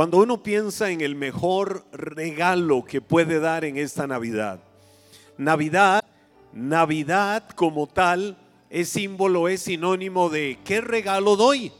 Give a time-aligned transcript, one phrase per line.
[0.00, 4.58] Cuando uno piensa en el mejor regalo que puede dar en esta Navidad,
[5.36, 6.02] Navidad,
[6.54, 8.38] Navidad como tal
[8.70, 11.70] es símbolo, es sinónimo de qué regalo doy.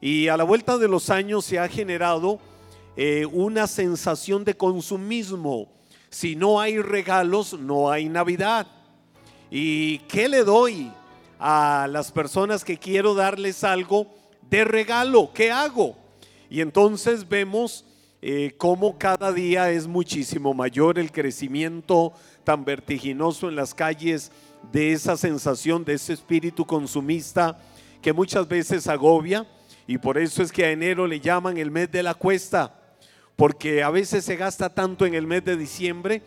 [0.00, 2.38] Y a la vuelta de los años se ha generado
[2.96, 5.66] eh, una sensación de consumismo.
[6.08, 8.68] Si no hay regalos, no hay Navidad.
[9.50, 10.92] ¿Y qué le doy
[11.40, 14.06] a las personas que quiero darles algo
[14.48, 15.32] de regalo?
[15.34, 16.05] ¿Qué hago?
[16.48, 17.84] Y entonces vemos
[18.22, 22.12] eh, cómo cada día es muchísimo mayor el crecimiento
[22.44, 24.32] tan vertiginoso en las calles
[24.72, 27.58] de esa sensación, de ese espíritu consumista
[28.02, 29.46] que muchas veces agobia.
[29.86, 32.80] Y por eso es que a enero le llaman el mes de la cuesta,
[33.36, 36.22] porque a veces se gasta tanto en el mes de diciembre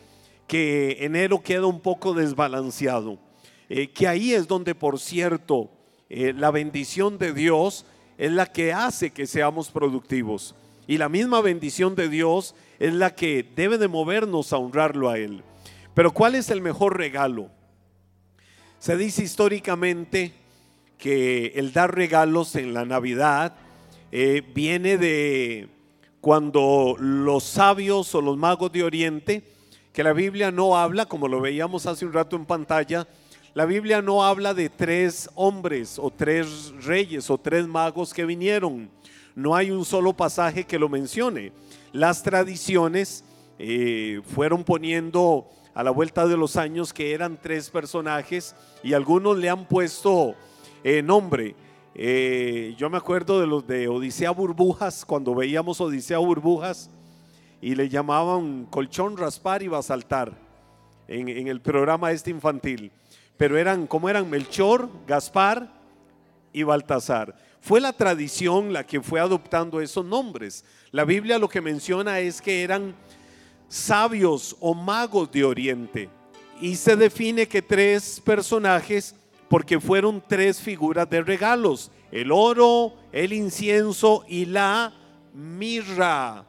[0.48, 3.20] que enero queda un poco desbalanceado.
[3.68, 5.70] Eh, que ahí es donde, por cierto,
[6.10, 7.86] eh, la bendición de Dios
[8.20, 10.54] es la que hace que seamos productivos.
[10.88, 15.18] Y la misma bendición de Dios es la que debe de movernos a honrarlo a
[15.18, 15.42] Él.
[15.94, 17.50] Pero ¿cuál es el mejor regalo?
[18.78, 20.34] Se dice históricamente
[20.98, 23.56] que el dar regalos en la Navidad
[24.12, 25.70] eh, viene de
[26.20, 29.44] cuando los sabios o los magos de Oriente,
[29.94, 33.08] que la Biblia no habla, como lo veíamos hace un rato en pantalla,
[33.56, 38.92] la Biblia no habla de tres hombres o tres reyes o tres magos que vinieron.
[39.36, 41.52] No hay un solo pasaje que lo mencione.
[41.92, 43.24] Las tradiciones
[43.58, 49.38] eh, fueron poniendo a la vuelta de los años que eran tres personajes y algunos
[49.38, 50.36] le han puesto
[50.84, 51.56] eh, nombre.
[51.96, 56.92] Eh, yo me acuerdo de los de Odisea Burbujas, cuando veíamos Odisea Burbujas
[57.62, 60.38] y le llamaban colchón, raspar y basaltar
[61.08, 62.92] en, en el programa este infantil
[63.40, 65.72] pero eran, como eran Melchor, Gaspar
[66.52, 67.38] y Baltasar.
[67.62, 70.66] Fue la tradición la que fue adoptando esos nombres.
[70.92, 72.94] La Biblia lo que menciona es que eran
[73.70, 76.10] sabios o magos de Oriente.
[76.60, 79.16] Y se define que tres personajes,
[79.48, 84.94] porque fueron tres figuras de regalos, el oro, el incienso y la
[85.34, 86.44] mirra,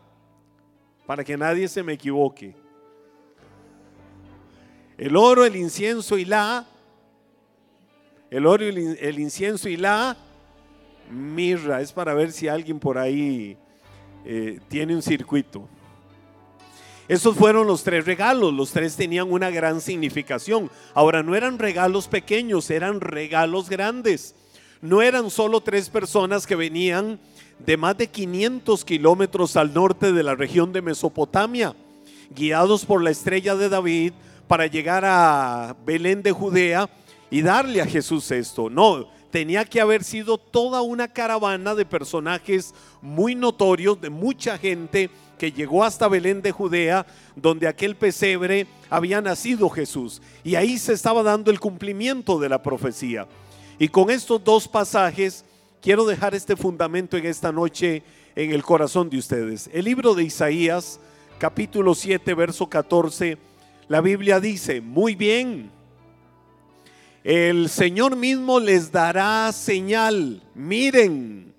[1.07, 2.53] para que nadie se me equivoque.
[4.99, 6.67] El oro, el incienso y la
[8.31, 10.17] el oro, el incienso y la
[11.11, 11.81] mirra.
[11.81, 13.57] Es para ver si alguien por ahí
[14.25, 15.69] eh, tiene un circuito.
[17.09, 20.71] Esos fueron los tres regalos, los tres tenían una gran significación.
[20.95, 24.37] Ahora, no eran regalos pequeños, eran regalos grandes.
[24.81, 27.19] No eran solo tres personas que venían
[27.59, 31.75] de más de 500 kilómetros al norte de la región de Mesopotamia,
[32.35, 34.13] guiados por la estrella de David
[34.47, 36.89] para llegar a Belén de Judea
[37.31, 38.69] y darle a Jesús esto.
[38.69, 45.11] No, tenía que haber sido toda una caravana de personajes muy notorios, de mucha gente
[45.39, 50.21] que llegó hasta Belén de Judea, donde aquel pesebre había nacido Jesús.
[50.45, 53.27] Y ahí se estaba dando el cumplimiento de la profecía.
[53.79, 55.45] Y con estos dos pasajes
[55.81, 58.03] quiero dejar este fundamento en esta noche
[58.37, 59.71] en el corazón de ustedes.
[59.73, 61.01] El libro de Isaías,
[61.39, 63.39] capítulo 7, verso 14,
[63.89, 65.71] la Biblia dice, muy bien
[67.25, 70.43] el Señor mismo les dará señal.
[70.55, 71.55] Miren,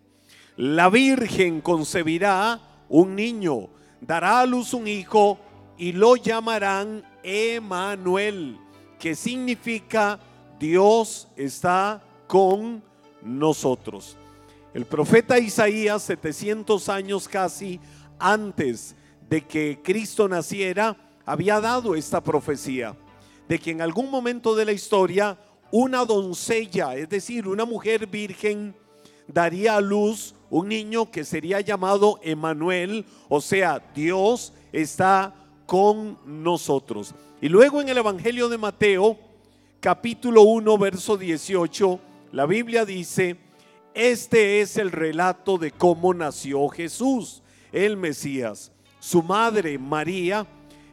[0.58, 5.40] la Virgen concebirá un niño, dará a luz un hijo
[5.78, 8.58] y lo llamarán Emanuel,
[9.00, 10.20] que significa
[10.60, 12.84] Dios está con
[13.22, 14.18] nosotros.
[14.74, 17.80] El profeta Isaías, 700 años casi
[18.18, 18.96] antes
[19.30, 22.96] de que Cristo naciera, había dado esta profecía
[23.48, 25.38] de que en algún momento de la historia
[25.72, 28.76] una doncella, es decir, una mujer virgen,
[29.28, 35.34] daría a luz un niño que sería llamado Emanuel, o sea, Dios está
[35.66, 37.16] con nosotros.
[37.42, 39.18] Y luego en el Evangelio de Mateo,
[39.80, 42.00] capítulo 1, verso 18,
[42.34, 43.38] la Biblia dice,
[43.94, 48.72] este es el relato de cómo nació Jesús, el Mesías.
[49.00, 50.46] Su madre, María,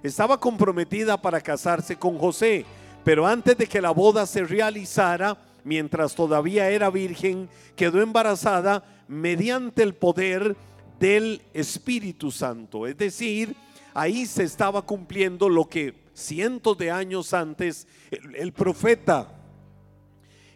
[0.03, 2.65] estaba comprometida para casarse con José
[3.05, 9.83] pero antes de que la boda se realizara, mientras todavía era virgen, quedó embarazada mediante
[9.83, 10.57] el poder
[10.99, 12.87] del Espíritu Santo.
[12.87, 13.55] Es decir,
[13.95, 19.29] ahí se estaba cumpliendo lo que cientos de años antes el, profeta,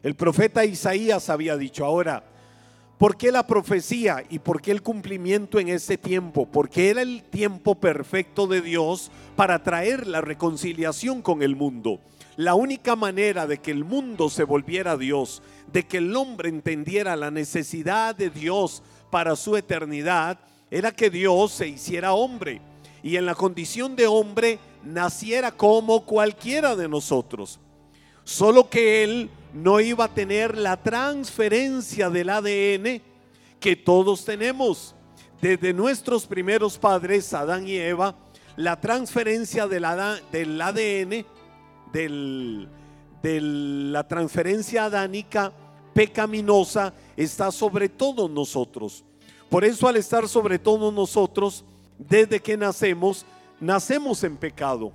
[0.02, 1.84] el profeta Isaías había dicho.
[1.84, 2.24] Ahora,
[2.98, 6.46] ¿por qué la profecía y por qué el cumplimiento en ese tiempo?
[6.46, 12.00] Porque era el tiempo perfecto de Dios para traer la reconciliación con el mundo.
[12.36, 15.42] La única manera de que el mundo se volviera a Dios,
[15.72, 20.38] de que el hombre entendiera la necesidad de Dios para su eternidad,
[20.70, 22.62] era que Dios se hiciera hombre
[23.02, 27.60] y en la condición de hombre naciera como cualquiera de nosotros.
[28.24, 33.02] Solo que Él no iba a tener la transferencia del ADN
[33.60, 34.94] que todos tenemos.
[35.40, 38.14] Desde nuestros primeros padres, Adán y Eva,
[38.56, 41.26] la transferencia del, ADN,
[41.92, 42.68] de
[43.22, 45.52] la transferencia adánica
[45.94, 49.04] pecaminosa, está sobre todos nosotros.
[49.48, 51.64] Por eso al estar sobre todos nosotros,
[51.98, 53.26] desde que nacemos,
[53.60, 54.92] nacemos en pecado.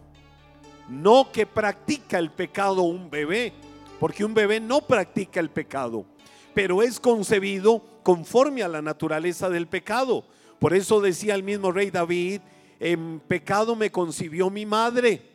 [0.90, 3.54] No que practica el pecado un bebé,
[4.00, 6.06] porque un bebé no practica el pecado,
[6.54, 10.24] pero es concebido conforme a la naturaleza del pecado.
[10.60, 12.42] Por eso decía el mismo rey David,
[12.80, 15.27] en pecado me concibió mi madre,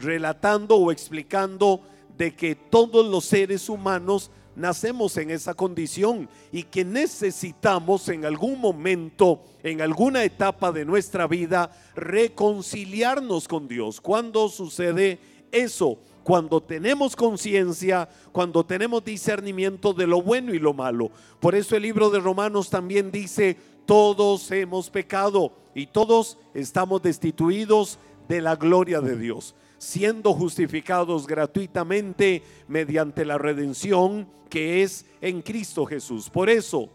[0.00, 1.80] relatando o explicando
[2.16, 8.60] de que todos los seres humanos nacemos en esa condición y que necesitamos en algún
[8.60, 14.00] momento, en alguna etapa de nuestra vida, reconciliarnos con Dios.
[14.00, 15.18] ¿Cuándo sucede
[15.50, 15.98] eso?
[16.22, 21.10] Cuando tenemos conciencia, cuando tenemos discernimiento de lo bueno y lo malo.
[21.40, 23.56] Por eso el libro de Romanos también dice,
[23.86, 27.98] todos hemos pecado y todos estamos destituidos
[28.28, 35.84] de la gloria de Dios siendo justificados gratuitamente mediante la redención que es en Cristo
[35.84, 36.30] Jesús.
[36.30, 36.88] Por eso,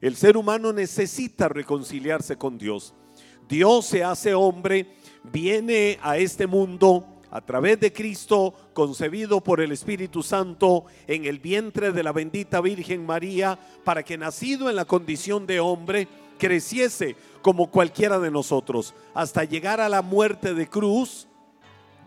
[0.00, 2.94] el ser humano necesita reconciliarse con Dios.
[3.48, 9.72] Dios se hace hombre, viene a este mundo a través de Cristo, concebido por el
[9.72, 14.84] Espíritu Santo en el vientre de la bendita Virgen María, para que nacido en la
[14.84, 16.06] condición de hombre,
[16.38, 21.25] creciese como cualquiera de nosotros, hasta llegar a la muerte de cruz,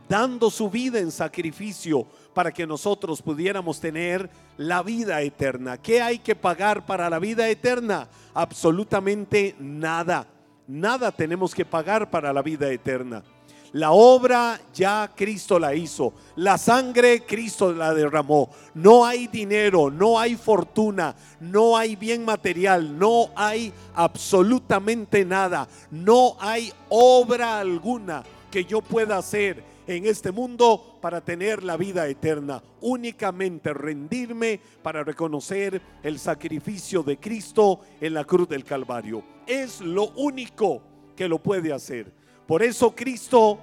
[0.10, 5.78] dando su vida en sacrificio para que nosotros pudiéramos tener la vida eterna.
[5.78, 8.10] ¿Qué hay que pagar para la vida eterna?
[8.34, 10.28] Absolutamente nada.
[10.68, 13.24] Nada tenemos que pagar para la vida eterna.
[13.72, 16.14] La obra ya Cristo la hizo.
[16.36, 18.50] La sangre Cristo la derramó.
[18.74, 25.68] No hay dinero, no hay fortuna, no hay bien material, no hay absolutamente nada.
[25.92, 32.08] No hay obra alguna que yo pueda hacer en este mundo para tener la vida
[32.08, 32.62] eterna.
[32.80, 39.24] Únicamente rendirme para reconocer el sacrificio de Cristo en la cruz del Calvario.
[39.48, 40.84] Es lo único
[41.16, 42.14] que lo puede hacer.
[42.46, 43.58] Por eso Cristo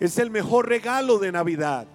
[0.00, 1.86] es el mejor regalo de Navidad.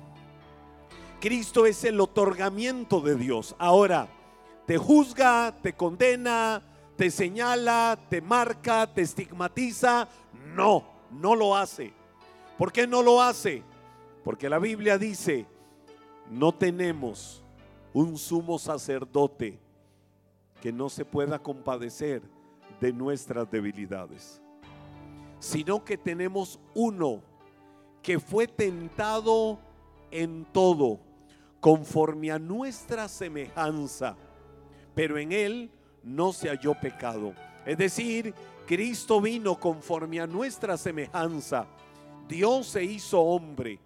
[1.19, 3.55] Cristo es el otorgamiento de Dios.
[3.57, 4.07] Ahora,
[4.67, 6.61] te juzga, te condena,
[6.95, 10.07] te señala, te marca, te estigmatiza.
[10.53, 11.91] No, no lo hace.
[12.57, 13.63] ¿Por qué no lo hace?
[14.23, 15.45] Porque la Biblia dice,
[16.29, 17.43] no tenemos
[17.93, 19.59] un sumo sacerdote
[20.61, 22.23] que no se pueda compadecer
[22.81, 24.41] de nuestras debilidades,
[25.39, 27.21] sino que tenemos uno
[28.01, 29.59] que fue tentado
[30.09, 30.99] en todo,
[31.59, 34.15] conforme a nuestra semejanza,
[34.95, 35.71] pero en él
[36.03, 37.33] no se halló pecado.
[37.65, 38.33] Es decir,
[38.65, 41.67] Cristo vino conforme a nuestra semejanza
[42.27, 43.79] Dios se hizo hombre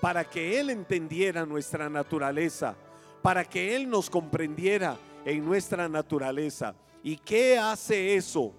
[0.00, 2.76] para que Él entendiera nuestra naturaleza,
[3.22, 6.74] para que Él nos comprendiera en nuestra naturaleza.
[7.02, 8.52] ¿Y qué hace eso?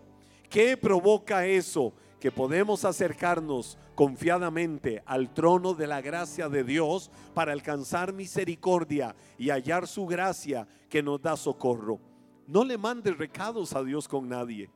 [0.50, 1.94] ¿Qué provoca eso?
[2.20, 9.50] Que podemos acercarnos confiadamente al trono de la gracia de Dios para alcanzar misericordia y
[9.50, 12.00] hallar su gracia que nos da socorro.
[12.48, 14.70] No le mandes recados a Dios con nadie.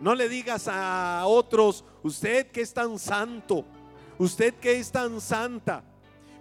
[0.00, 3.66] No le digas a otros, usted que es tan santo,
[4.18, 5.84] usted que es tan santa,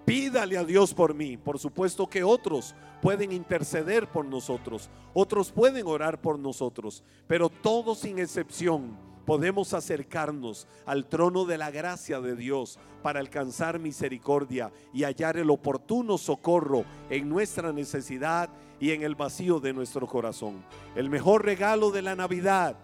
[0.05, 1.35] pídale a Dios por mí.
[1.35, 7.99] Por supuesto que otros pueden interceder por nosotros, otros pueden orar por nosotros, pero todos
[7.99, 15.03] sin excepción podemos acercarnos al trono de la gracia de Dios para alcanzar misericordia y
[15.03, 18.49] hallar el oportuno socorro en nuestra necesidad
[18.79, 20.65] y en el vacío de nuestro corazón.
[20.95, 22.77] El mejor regalo de la Navidad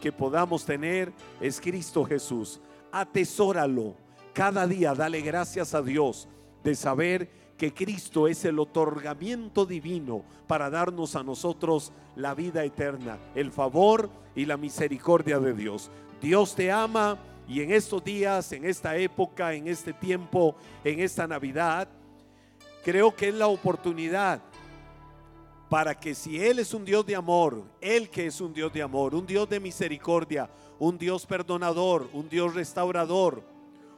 [0.00, 2.60] que podamos tener es Cristo Jesús.
[2.92, 3.94] Atesóralo.
[4.32, 6.28] Cada día dale gracias a Dios
[6.62, 13.18] de saber que Cristo es el otorgamiento divino para darnos a nosotros la vida eterna,
[13.34, 15.90] el favor y la misericordia de Dios.
[16.20, 21.26] Dios te ama y en estos días, en esta época, en este tiempo, en esta
[21.26, 21.88] Navidad,
[22.84, 24.42] creo que es la oportunidad
[25.68, 28.82] para que si Él es un Dios de amor, Él que es un Dios de
[28.82, 33.42] amor, un Dios de misericordia, un Dios perdonador, un Dios restaurador,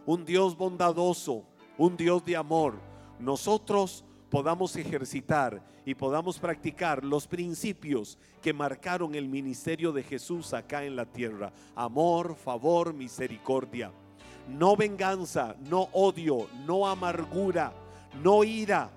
[0.06, 1.44] un Dios bondadoso,
[1.76, 2.74] un Dios de amor,
[3.18, 10.84] nosotros podamos ejercitar y podamos practicar los principios que marcaron el ministerio de Jesús acá
[10.84, 11.52] en la tierra.
[11.74, 13.90] Amor, favor, misericordia.
[14.48, 17.72] No venganza, no odio, no amargura,
[18.22, 18.90] no ira.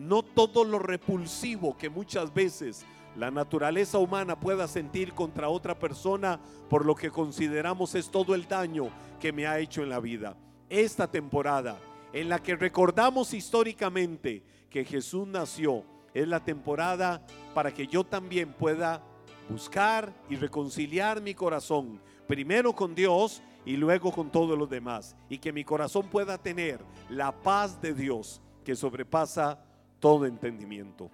[0.00, 6.40] No todo lo repulsivo que muchas veces la naturaleza humana pueda sentir contra otra persona
[6.70, 8.88] por lo que consideramos es todo el daño
[9.20, 10.38] que me ha hecho en la vida.
[10.70, 11.78] Esta temporada
[12.14, 18.54] en la que recordamos históricamente que Jesús nació, es la temporada para que yo también
[18.54, 19.04] pueda
[19.50, 25.36] buscar y reconciliar mi corazón, primero con Dios y luego con todos los demás, y
[25.36, 26.80] que mi corazón pueda tener
[27.10, 29.62] la paz de Dios que sobrepasa
[30.00, 31.10] todo entendimiento.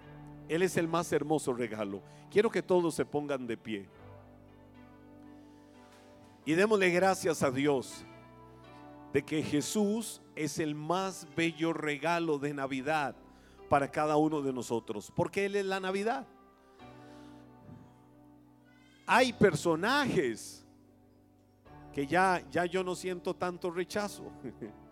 [0.47, 2.01] Él es el más hermoso regalo.
[2.31, 3.89] Quiero que todos se pongan de pie.
[6.45, 8.05] Y démosle gracias a Dios
[9.13, 13.15] de que Jesús es el más bello regalo de Navidad
[13.69, 16.25] para cada uno de nosotros, porque Él es la Navidad.
[19.05, 20.65] Hay personajes
[21.93, 24.31] que ya, ya yo no siento tanto rechazo.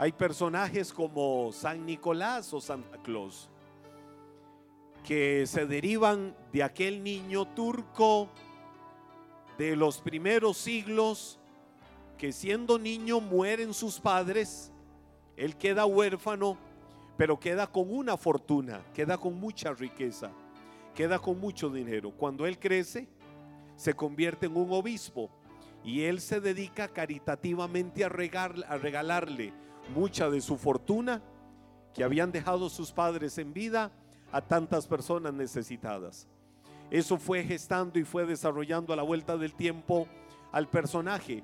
[0.00, 3.50] Hay personajes como San Nicolás o Santa Claus
[5.04, 8.26] que se derivan de aquel niño turco
[9.58, 11.38] de los primeros siglos
[12.16, 14.72] que siendo niño mueren sus padres,
[15.36, 16.56] él queda huérfano,
[17.18, 20.30] pero queda con una fortuna, queda con mucha riqueza,
[20.94, 22.10] queda con mucho dinero.
[22.10, 23.06] Cuando él crece,
[23.76, 25.28] se convierte en un obispo
[25.84, 29.52] y él se dedica caritativamente a, a regalarle
[29.90, 31.22] mucha de su fortuna
[31.94, 33.90] que habían dejado sus padres en vida
[34.32, 36.28] a tantas personas necesitadas.
[36.90, 40.06] Eso fue gestando y fue desarrollando a la vuelta del tiempo
[40.52, 41.42] al personaje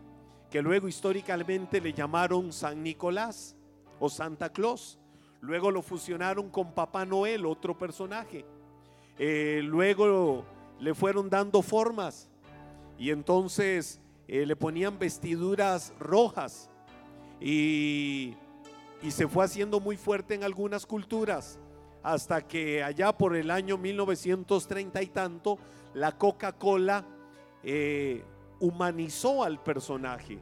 [0.50, 3.56] que luego históricamente le llamaron San Nicolás
[3.98, 4.98] o Santa Claus.
[5.40, 8.44] Luego lo fusionaron con Papá Noel, otro personaje.
[9.18, 10.44] Eh, luego
[10.78, 12.28] le fueron dando formas
[12.98, 16.70] y entonces eh, le ponían vestiduras rojas
[17.40, 18.34] y,
[19.02, 21.58] y se fue haciendo muy fuerte en algunas culturas
[22.06, 25.58] hasta que allá por el año 1930 y tanto,
[25.92, 27.04] la Coca-Cola
[27.64, 28.24] eh,
[28.60, 30.38] humanizó al personaje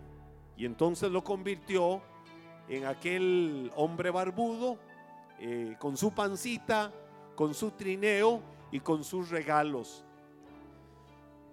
[0.58, 2.02] y entonces lo convirtió
[2.68, 4.76] en aquel hombre barbudo
[5.38, 6.92] eh, con su pancita,
[7.34, 10.04] con su trineo y con sus regalos.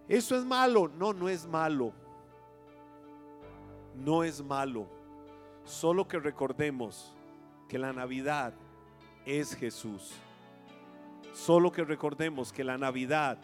[0.10, 0.90] ¿Eso es malo?
[0.90, 1.94] No, no es malo.
[3.96, 4.90] No es malo.
[5.64, 7.14] Solo que recordemos
[7.68, 8.54] que la Navidad
[9.26, 10.14] es Jesús.
[11.34, 13.38] Solo que recordemos que la Navidad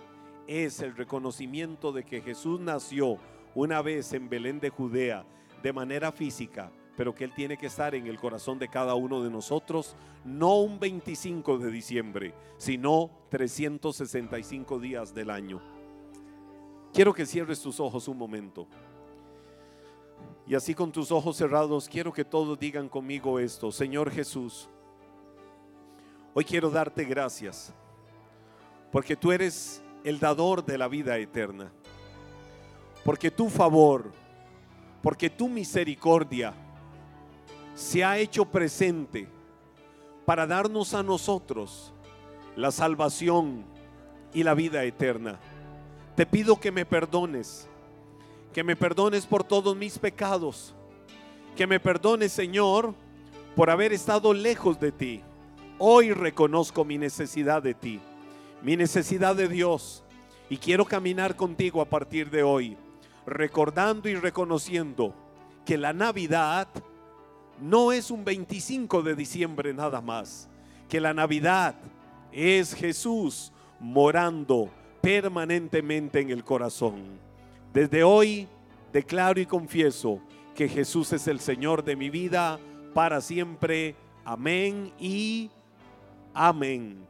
[0.47, 3.17] es el reconocimiento de que Jesús nació
[3.55, 5.25] una vez en Belén de Judea
[5.61, 9.23] de manera física, pero que Él tiene que estar en el corazón de cada uno
[9.23, 9.95] de nosotros,
[10.25, 15.61] no un 25 de diciembre, sino 365 días del año.
[16.93, 18.67] Quiero que cierres tus ojos un momento.
[20.45, 24.69] Y así con tus ojos cerrados, quiero que todos digan conmigo esto, Señor Jesús,
[26.33, 27.73] hoy quiero darte gracias,
[28.91, 31.71] porque tú eres el dador de la vida eterna,
[33.03, 34.11] porque tu favor,
[35.01, 36.53] porque tu misericordia
[37.73, 39.27] se ha hecho presente
[40.25, 41.93] para darnos a nosotros
[42.55, 43.65] la salvación
[44.33, 45.39] y la vida eterna.
[46.15, 47.69] Te pido que me perdones,
[48.57, 50.73] que me perdones por todos mis pecados,
[51.55, 52.95] que me perdones, Señor,
[53.55, 55.21] por haber estado lejos de ti.
[55.77, 57.99] Hoy reconozco mi necesidad de ti,
[58.63, 60.03] mi necesidad de Dios,
[60.49, 62.75] y quiero caminar contigo a partir de hoy,
[63.27, 65.13] recordando y reconociendo
[65.63, 66.67] que la Navidad
[67.61, 70.49] no es un 25 de diciembre nada más,
[70.89, 71.75] que la Navidad
[72.31, 74.71] es Jesús morando
[75.03, 77.26] permanentemente en el corazón.
[77.73, 78.47] Desde hoy
[78.93, 80.21] declaro y confieso
[80.55, 82.59] que Jesús es el Señor de mi vida
[82.93, 83.95] para siempre.
[84.25, 85.51] Amén y
[86.33, 87.05] amén.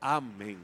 [0.00, 0.58] Amén.